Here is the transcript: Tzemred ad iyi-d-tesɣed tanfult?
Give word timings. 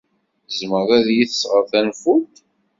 Tzemred 0.47 0.89
ad 0.97 1.07
iyi-d-tesɣed 1.09 1.65
tanfult? 1.71 2.35